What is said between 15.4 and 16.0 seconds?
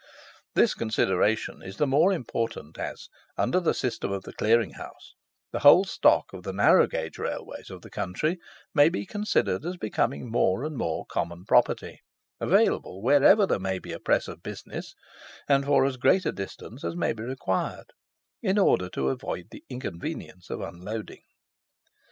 and for as